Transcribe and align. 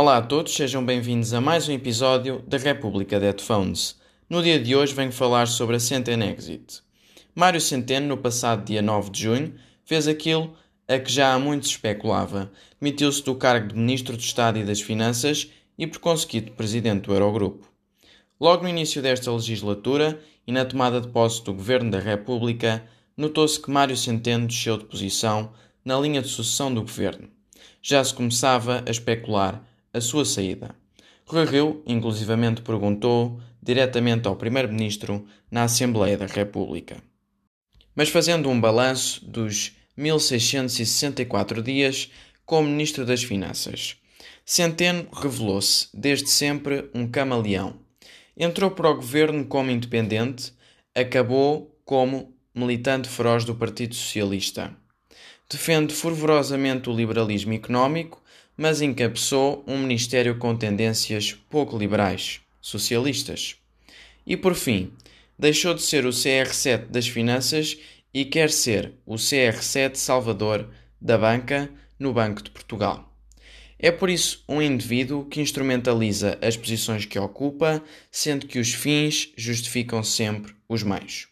Olá 0.00 0.18
a 0.18 0.22
todos, 0.22 0.54
sejam 0.54 0.86
bem-vindos 0.86 1.34
a 1.34 1.40
mais 1.40 1.68
um 1.68 1.72
episódio 1.72 2.40
da 2.46 2.56
República 2.56 3.18
de 3.18 3.26
Headphones. 3.26 3.96
No 4.30 4.40
dia 4.40 4.56
de 4.56 4.76
hoje 4.76 4.94
venho 4.94 5.10
falar 5.10 5.48
sobre 5.48 5.74
a 5.74 5.80
Centeno 5.80 6.22
Exit. 6.22 6.84
Mário 7.34 7.60
Centeno, 7.60 8.06
no 8.06 8.16
passado 8.16 8.64
dia 8.64 8.80
9 8.80 9.10
de 9.10 9.22
junho, 9.22 9.54
fez 9.84 10.06
aquilo 10.06 10.54
a 10.86 11.00
que 11.00 11.10
já 11.10 11.34
há 11.34 11.38
muito 11.40 11.66
se 11.66 11.72
especulava. 11.72 12.48
Demitiu-se 12.80 13.24
do 13.24 13.34
cargo 13.34 13.72
de 13.72 13.74
Ministro 13.74 14.16
de 14.16 14.22
Estado 14.22 14.60
e 14.60 14.64
das 14.64 14.80
Finanças 14.80 15.50
e, 15.76 15.84
por 15.84 15.98
conseguinte, 15.98 16.52
Presidente 16.52 17.06
do 17.06 17.12
Eurogrupo. 17.12 17.66
Logo 18.40 18.62
no 18.62 18.68
início 18.68 19.02
desta 19.02 19.32
legislatura 19.32 20.20
e 20.46 20.52
na 20.52 20.64
tomada 20.64 21.00
de 21.00 21.08
posse 21.08 21.42
do 21.42 21.52
Governo 21.52 21.90
da 21.90 21.98
República, 21.98 22.84
notou-se 23.16 23.60
que 23.60 23.68
Mário 23.68 23.96
Centeno 23.96 24.46
desceu 24.46 24.78
de 24.78 24.84
posição 24.84 25.52
na 25.84 25.98
linha 25.98 26.22
de 26.22 26.28
sucessão 26.28 26.72
do 26.72 26.82
Governo. 26.82 27.28
Já 27.82 28.04
se 28.04 28.14
começava 28.14 28.84
a 28.86 28.90
especular 28.92 29.66
a 29.98 30.00
sua 30.00 30.24
saída. 30.24 30.74
Rui 31.26 31.44
Rio, 31.44 31.82
inclusivamente, 31.86 32.62
perguntou 32.62 33.40
diretamente 33.62 34.26
ao 34.26 34.36
Primeiro-Ministro 34.36 35.26
na 35.50 35.64
Assembleia 35.64 36.16
da 36.16 36.26
República. 36.26 37.02
Mas 37.94 38.08
fazendo 38.08 38.48
um 38.48 38.60
balanço 38.60 39.24
dos 39.26 39.72
1664 39.96 41.62
dias 41.62 42.10
como 42.46 42.68
Ministro 42.68 43.04
das 43.04 43.22
Finanças, 43.22 43.96
Centeno 44.44 45.06
revelou-se, 45.12 45.88
desde 45.92 46.30
sempre, 46.30 46.88
um 46.94 47.06
camaleão. 47.06 47.74
Entrou 48.34 48.70
para 48.70 48.88
o 48.88 48.94
governo 48.94 49.44
como 49.44 49.70
independente, 49.70 50.54
acabou 50.94 51.78
como 51.84 52.34
militante 52.54 53.08
feroz 53.08 53.44
do 53.44 53.54
Partido 53.54 53.94
Socialista. 53.94 54.74
Defende 55.50 55.92
fervorosamente 55.92 56.88
o 56.88 56.94
liberalismo 56.94 57.52
económico 57.52 58.22
mas 58.58 58.82
encabeçou 58.82 59.62
um 59.68 59.78
ministério 59.78 60.36
com 60.36 60.56
tendências 60.56 61.32
pouco 61.48 61.78
liberais, 61.78 62.40
socialistas. 62.60 63.54
E 64.26 64.36
por 64.36 64.56
fim, 64.56 64.92
deixou 65.38 65.72
de 65.72 65.82
ser 65.82 66.04
o 66.04 66.10
CR7 66.10 66.86
das 66.86 67.06
finanças 67.06 67.78
e 68.12 68.24
quer 68.24 68.50
ser 68.50 68.94
o 69.06 69.14
CR7 69.14 69.94
salvador 69.94 70.68
da 71.00 71.16
banca 71.16 71.70
no 71.96 72.12
Banco 72.12 72.42
de 72.42 72.50
Portugal. 72.50 73.08
É 73.78 73.92
por 73.92 74.10
isso 74.10 74.42
um 74.48 74.60
indivíduo 74.60 75.24
que 75.26 75.40
instrumentaliza 75.40 76.36
as 76.42 76.56
posições 76.56 77.04
que 77.04 77.16
ocupa, 77.16 77.80
sendo 78.10 78.48
que 78.48 78.58
os 78.58 78.74
fins 78.74 79.32
justificam 79.36 80.02
sempre 80.02 80.52
os 80.68 80.82
meios. 80.82 81.28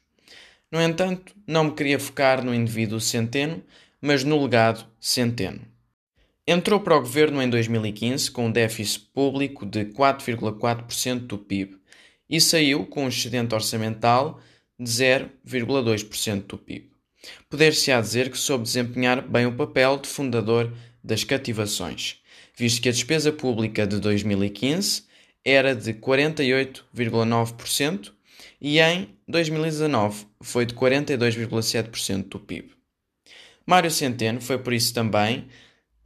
No 0.71 0.81
entanto, 0.81 1.35
não 1.45 1.65
me 1.65 1.73
queria 1.73 1.99
focar 1.99 2.45
no 2.45 2.55
indivíduo 2.55 3.01
centeno, 3.01 3.65
mas 4.01 4.23
no 4.23 4.41
legado 4.41 4.87
centeno. 5.01 5.76
Entrou 6.49 6.79
para 6.79 6.97
o 6.97 7.01
governo 7.01 7.43
em 7.43 7.51
2015 7.51 8.31
com 8.31 8.47
um 8.47 8.53
déficit 8.53 9.01
público 9.13 9.67
de 9.67 9.87
4,4% 9.87 11.27
do 11.27 11.39
PIB 11.39 11.77
e 12.31 12.41
saiu 12.41 12.87
com 12.87 13.05
um 13.05 13.09
excedente 13.09 13.53
orçamental 13.53 14.41
de 14.79 14.89
0,2% 14.89 16.47
do 16.47 16.57
PIB. 16.57 16.89
Poder-se-á 17.51 18.01
dizer 18.01 18.31
que 18.31 18.39
soube 18.39 18.63
desempenhar 18.63 19.27
bem 19.27 19.47
o 19.47 19.57
papel 19.57 19.99
de 19.99 20.09
fundador 20.09 20.73
das 21.03 21.25
cativações, 21.25 22.23
visto 22.57 22.81
que 22.81 22.91
a 22.91 22.93
despesa 22.93 23.33
pública 23.33 23.85
de 23.85 23.99
2015 23.99 25.03
era 25.45 25.75
de 25.75 25.95
48,9% 25.95 28.13
e 28.61 28.79
em 28.79 29.09
2019 29.27 30.27
foi 30.41 30.65
de 30.65 30.75
42,7% 30.75 32.29
do 32.29 32.39
PIB. 32.39 32.71
Mário 33.67 33.91
Centeno 33.91 34.41
foi 34.41 34.59
por 34.59 34.73
isso 34.73 34.95
também 34.95 35.49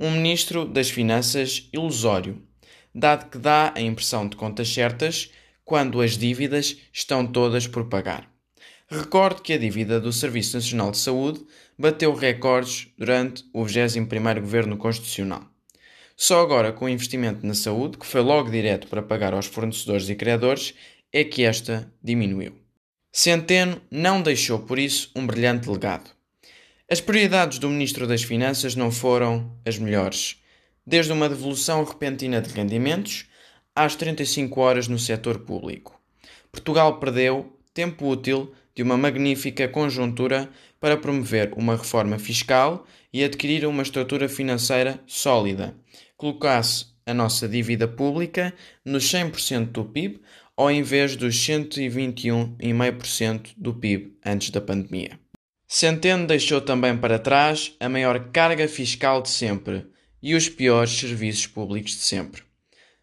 um 0.01 0.11
ministro 0.13 0.65
das 0.65 0.89
Finanças 0.89 1.69
ilusório, 1.75 2.43
dado 2.95 3.29
que 3.29 3.37
dá 3.37 3.71
a 3.77 3.83
impressão 3.83 4.27
de 4.27 4.35
contas 4.35 4.73
certas 4.73 5.31
quando 5.63 6.01
as 6.01 6.17
dívidas 6.17 6.79
estão 6.91 7.27
todas 7.27 7.67
por 7.67 7.85
pagar. 7.85 8.27
Recordo 8.89 9.43
que 9.43 9.53
a 9.53 9.59
dívida 9.59 10.01
do 10.01 10.11
Serviço 10.11 10.57
Nacional 10.57 10.91
de 10.91 10.97
Saúde 10.97 11.45
bateu 11.79 12.15
recordes 12.15 12.89
durante 12.97 13.45
o 13.53 13.63
21º 13.63 14.41
Governo 14.41 14.79
Constitucional. 14.79 15.45
Só 16.17 16.41
agora, 16.41 16.73
com 16.73 16.87
o 16.87 16.89
investimento 16.89 17.47
na 17.47 17.55
saúde, 17.55 17.99
que 17.99 18.07
foi 18.07 18.23
logo 18.23 18.51
direto 18.51 18.89
para 18.89 19.03
pagar 19.03 19.35
aos 19.35 19.47
fornecedores 19.47 20.09
e 20.09 20.15
criadores, 20.15 20.75
é 21.13 21.23
que 21.25 21.45
esta 21.45 21.93
diminuiu. 22.03 22.55
Centeno 23.13 23.81
não 23.91 24.23
deixou, 24.23 24.61
por 24.61 24.79
isso, 24.79 25.11
um 25.15 25.27
brilhante 25.27 25.69
legado. 25.69 26.11
As 26.93 27.01
prioridades 27.01 27.61
do 27.61 27.69
Ministro 27.69 28.05
das 28.05 28.25
Finanças 28.25 28.75
não 28.75 28.91
foram 28.91 29.57
as 29.65 29.79
melhores, 29.79 30.43
desde 30.85 31.13
uma 31.13 31.29
devolução 31.29 31.85
repentina 31.85 32.43
de 32.43 32.53
rendimentos 32.53 33.27
às 33.77 33.95
35 33.95 34.61
horas 34.61 34.89
no 34.89 34.99
setor 34.99 35.39
público. 35.39 36.03
Portugal 36.51 36.99
perdeu 36.99 37.57
tempo 37.73 38.09
útil 38.09 38.53
de 38.75 38.83
uma 38.83 38.97
magnífica 38.97 39.69
conjuntura 39.69 40.51
para 40.81 40.97
promover 40.97 41.53
uma 41.57 41.77
reforma 41.77 42.19
fiscal 42.19 42.85
e 43.13 43.23
adquirir 43.23 43.65
uma 43.67 43.85
estrutura 43.85 44.29
financeira 44.29 44.99
sólida, 45.07 45.77
colocasse 46.17 46.87
a 47.07 47.15
nossa 47.15 47.49
dívida 47.49 47.87
pública 47.87 48.53
nos 48.85 49.05
100% 49.05 49.67
do 49.67 49.85
PIB 49.85 50.21
ao 50.57 50.73
invés 50.73 51.15
dos 51.15 51.37
121,5% 51.37 53.53
do 53.57 53.75
PIB 53.75 54.17
antes 54.27 54.51
da 54.51 54.61
pandemia. 54.61 55.20
Centeno 55.73 56.27
deixou 56.27 56.61
também 56.61 56.97
para 56.97 57.17
trás 57.17 57.77
a 57.79 57.89
maior 57.89 58.33
carga 58.33 58.67
fiscal 58.67 59.23
de 59.23 59.29
sempre 59.29 59.87
e 60.21 60.35
os 60.35 60.49
piores 60.49 60.91
serviços 60.91 61.47
públicos 61.47 61.93
de 61.93 62.01
sempre. 62.01 62.43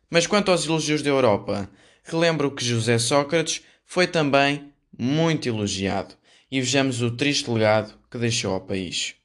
Mas 0.10 0.28
quanto 0.28 0.52
aos 0.52 0.66
elogios 0.66 1.02
da 1.02 1.10
Europa, 1.10 1.70
relembro 2.04 2.52
que 2.52 2.66
José 2.66 3.00
Sócrates 3.00 3.64
foi 3.86 4.06
também 4.06 4.70
muito 5.00 5.48
elogiado 5.48 6.14
e 6.52 6.60
vejamos 6.60 7.02
o 7.02 7.10
triste 7.10 7.50
legado 7.50 7.94
que 8.12 8.18
deixou 8.18 8.54
ao 8.54 8.60
país. 8.60 9.16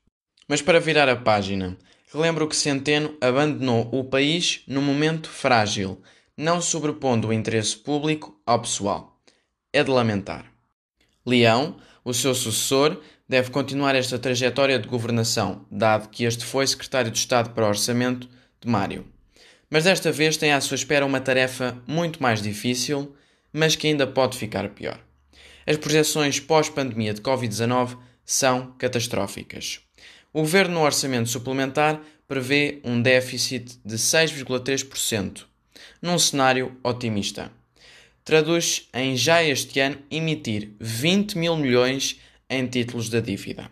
Mas 0.46 0.62
para 0.62 0.78
virar 0.78 1.08
a 1.08 1.16
página, 1.16 1.76
relembro 2.14 2.46
que 2.46 2.54
Centeno 2.54 3.16
abandonou 3.20 3.88
o 3.90 4.04
país 4.04 4.62
num 4.68 4.82
momento 4.82 5.28
frágil, 5.28 6.00
não 6.36 6.62
sobrepondo 6.62 7.26
o 7.26 7.32
interesse 7.32 7.76
público 7.76 8.40
ao 8.46 8.60
pessoal. 8.60 9.20
É 9.72 9.82
de 9.82 9.90
lamentar. 9.90 10.46
Leão, 11.26 11.76
o 12.04 12.12
seu 12.12 12.34
sucessor, 12.34 13.00
deve 13.28 13.50
continuar 13.50 13.94
esta 13.94 14.18
trajetória 14.18 14.78
de 14.78 14.88
governação, 14.88 15.64
dado 15.70 16.08
que 16.08 16.24
este 16.24 16.44
foi 16.44 16.66
secretário 16.66 17.10
de 17.10 17.18
Estado 17.18 17.50
para 17.50 17.64
o 17.64 17.68
Orçamento 17.68 18.28
de 18.60 18.68
Mário. 18.68 19.06
Mas 19.70 19.84
desta 19.84 20.12
vez 20.12 20.36
tem 20.36 20.52
à 20.52 20.60
sua 20.60 20.74
espera 20.74 21.06
uma 21.06 21.20
tarefa 21.20 21.82
muito 21.86 22.22
mais 22.22 22.42
difícil, 22.42 23.16
mas 23.52 23.74
que 23.74 23.86
ainda 23.86 24.06
pode 24.06 24.36
ficar 24.36 24.68
pior. 24.70 25.00
As 25.66 25.76
projeções 25.76 26.40
pós-pandemia 26.40 27.14
de 27.14 27.20
Covid-19 27.22 27.96
são 28.24 28.74
catastróficas. 28.78 29.80
O 30.32 30.40
governo, 30.40 30.74
no 30.74 30.82
orçamento 30.82 31.28
suplementar, 31.28 32.00
prevê 32.26 32.80
um 32.84 33.00
déficit 33.00 33.78
de 33.84 33.96
6,3%, 33.96 35.44
num 36.00 36.18
cenário 36.18 36.76
otimista. 36.82 37.50
Traduz 38.24 38.88
em 38.94 39.16
já 39.16 39.42
este 39.42 39.80
ano 39.80 39.98
emitir 40.10 40.70
20 40.80 41.36
mil 41.36 41.56
milhões 41.56 42.20
em 42.52 42.66
títulos 42.66 43.08
da 43.08 43.20
dívida. 43.20 43.70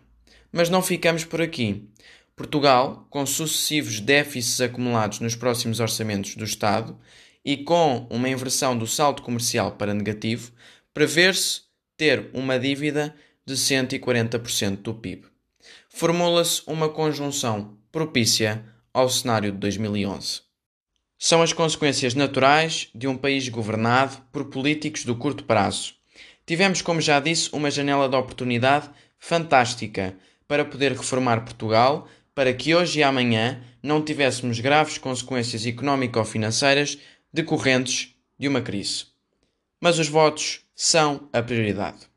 Mas 0.51 0.71
não 0.71 0.83
ficamos 0.83 1.25
por 1.25 1.43
aqui. 1.43 1.89
Portugal, 2.35 3.07
com 3.11 3.27
sucessivos 3.27 4.01
déficits 4.01 4.61
acumulados 4.61 5.21
nos 5.21 5.37
próximos 5.37 5.79
orçamentos 5.79 6.35
do 6.35 6.45
Estado 6.45 6.99
e 7.45 7.59
com 7.59 8.07
uma 8.11 8.29
inversão 8.29 8.77
do 8.77 8.87
saldo 8.87 9.21
comercial 9.21 9.73
para 9.73 9.93
negativo, 9.93 10.51
prevê-se 10.95 11.63
ter 11.97 12.31
uma 12.33 12.59
dívida 12.59 13.15
de 13.45 13.55
140% 13.55 14.77
do 14.77 14.95
PIB. 14.95 15.27
Formula-se 15.91 16.63
uma 16.67 16.89
conjunção 16.89 17.77
propícia 17.93 18.65
ao 18.95 19.11
cenário 19.11 19.53
de 19.53 19.59
2011. 19.59 20.41
São 21.19 21.43
as 21.43 21.53
consequências 21.53 22.15
naturais 22.15 22.89
de 22.95 23.07
um 23.07 23.17
país 23.17 23.47
governado 23.51 24.17
por 24.33 24.47
políticos 24.47 25.05
do 25.05 25.15
curto 25.15 25.45
prazo 25.45 26.00
Tivemos, 26.47 26.83
como 26.83 27.01
já 27.01 27.21
disse, 27.21 27.49
uma 27.53 27.71
janela 27.71 28.09
de 28.09 28.17
oportunidade 28.17 28.91
fantástica 29.19 30.17
para 30.49 30.65
poder 30.65 30.93
reformar 30.93 31.45
Portugal, 31.45 32.09
para 32.35 32.53
que 32.53 32.75
hoje 32.75 33.01
e 33.01 33.03
amanhã 33.03 33.63
não 33.83 34.03
tivéssemos 34.03 34.59
graves 34.59 34.99
consequências 34.99 35.65
económico-financeiras 35.67 36.99
decorrentes 37.33 38.15
de 38.39 38.49
uma 38.49 38.61
crise. 38.61 39.07
Mas 39.81 39.99
os 39.99 40.09
votos 40.09 40.63
são 40.75 41.29
a 41.33 41.43
prioridade. 41.43 42.09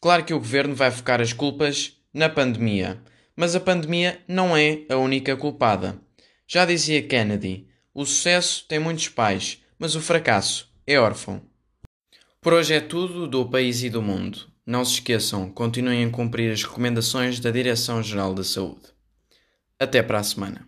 Claro 0.00 0.24
que 0.24 0.34
o 0.34 0.38
governo 0.38 0.74
vai 0.74 0.90
focar 0.90 1.20
as 1.20 1.32
culpas 1.32 1.96
na 2.12 2.28
pandemia, 2.28 3.00
mas 3.36 3.54
a 3.54 3.60
pandemia 3.60 4.20
não 4.28 4.56
é 4.56 4.82
a 4.88 4.96
única 4.96 5.36
culpada. 5.36 5.98
Já 6.46 6.64
dizia 6.64 7.02
Kennedy: 7.02 7.66
o 7.94 8.04
sucesso 8.04 8.66
tem 8.68 8.78
muitos 8.78 9.08
pais, 9.08 9.62
mas 9.78 9.94
o 9.94 10.00
fracasso 10.00 10.70
é 10.86 10.98
órfão. 10.98 11.51
Por 12.42 12.54
hoje 12.54 12.74
é 12.74 12.80
tudo 12.80 13.28
do 13.28 13.48
país 13.48 13.84
e 13.84 13.88
do 13.88 14.02
mundo. 14.02 14.48
Não 14.66 14.84
se 14.84 14.94
esqueçam, 14.94 15.48
continuem 15.48 16.04
a 16.04 16.10
cumprir 16.10 16.52
as 16.52 16.64
recomendações 16.64 17.38
da 17.38 17.52
Direção-Geral 17.52 18.34
da 18.34 18.42
Saúde. 18.42 18.88
Até 19.78 20.02
para 20.02 20.18
a 20.18 20.24
semana. 20.24 20.66